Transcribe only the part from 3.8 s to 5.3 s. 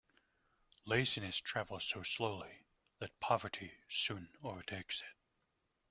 soon overtakes it.